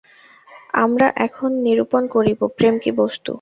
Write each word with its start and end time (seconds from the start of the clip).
আমরা 0.75 1.07
এখন 1.25 1.49
নিরূপণ 1.65 2.03
করিব, 2.15 2.39
প্রেম 2.57 2.75
কি 2.83 2.91
বস্তু। 2.97 3.29